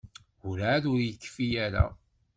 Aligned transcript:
Werɛad 0.45 0.83
ur 0.91 0.99
yekfi 1.03 1.47
ara. 1.65 1.85